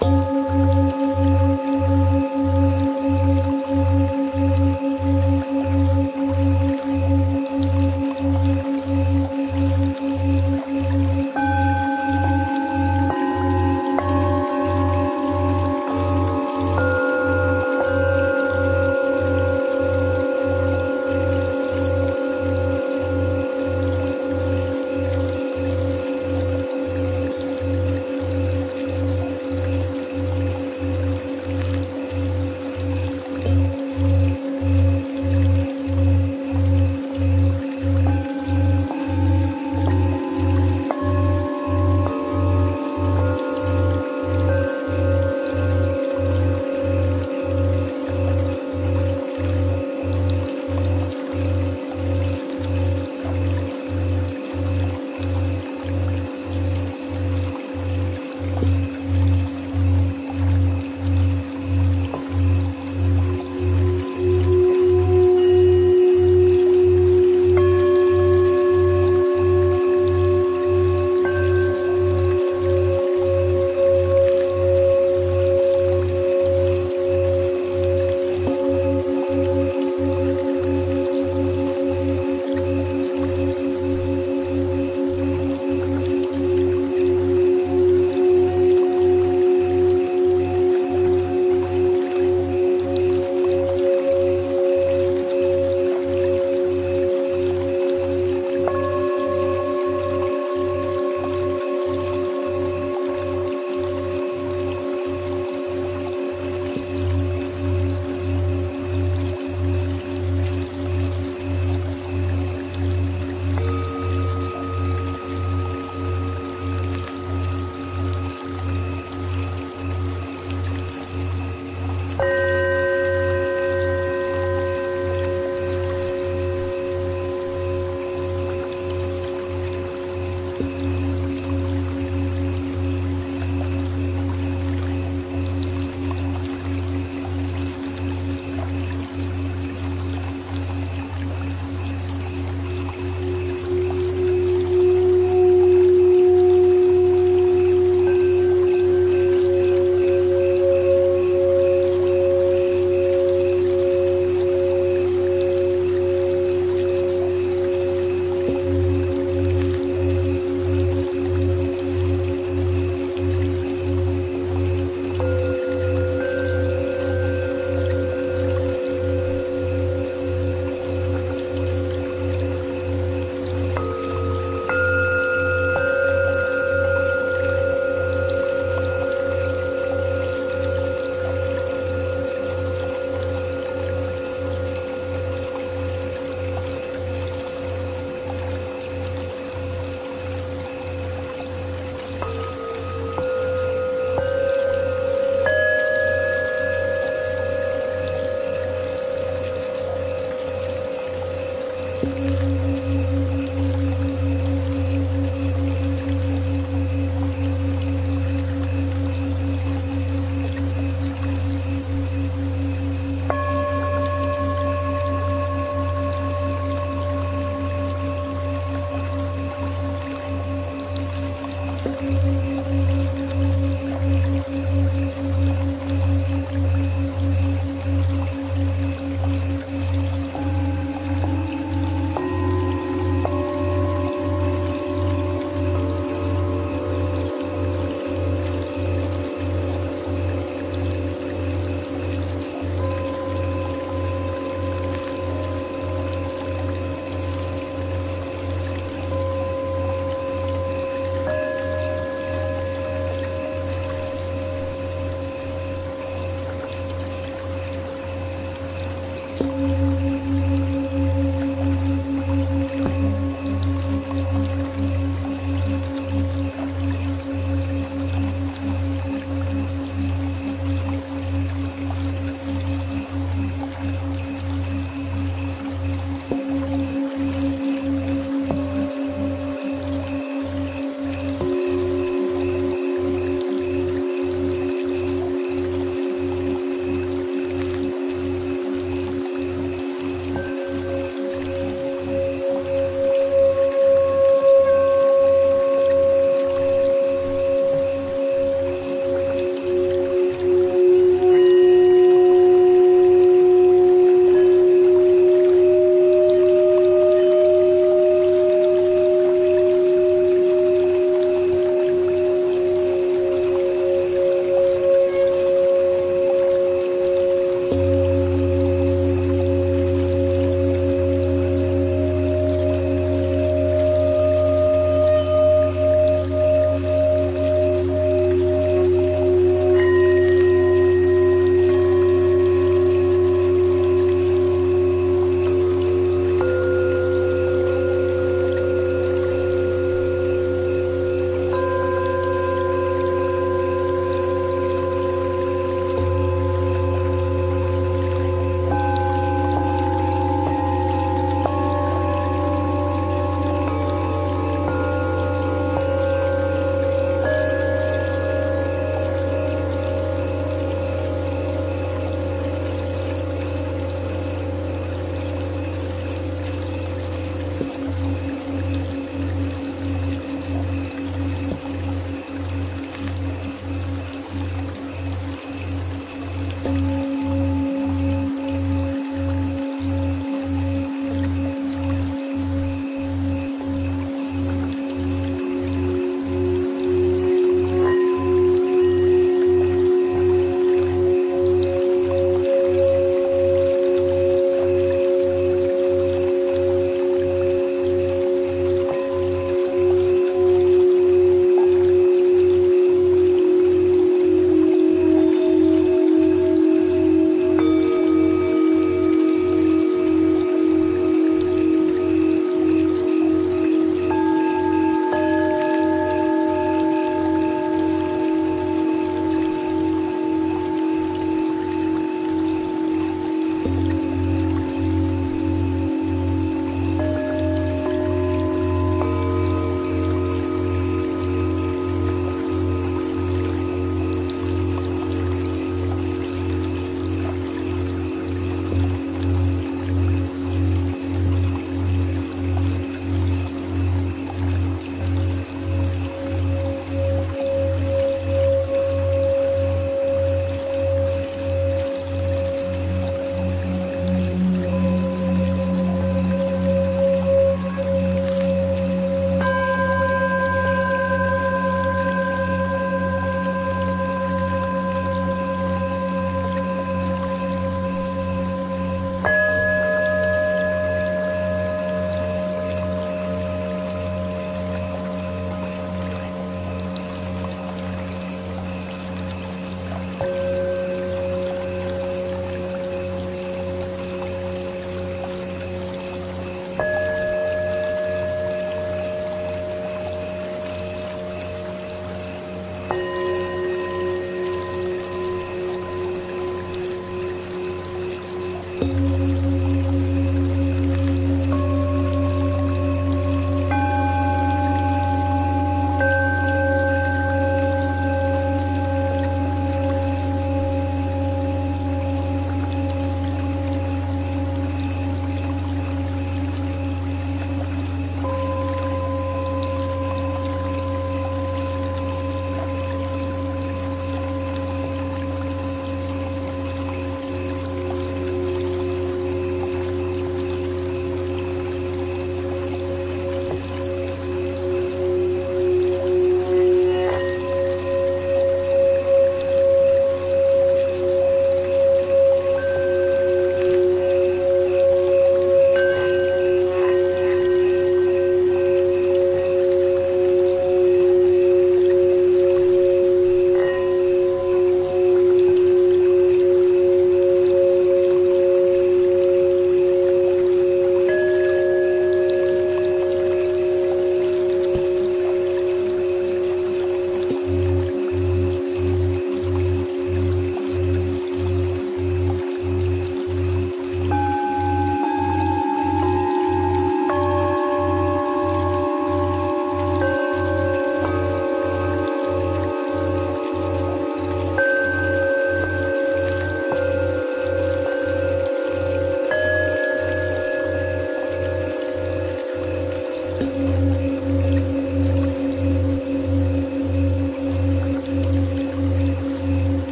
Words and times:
Bye. 0.00 0.27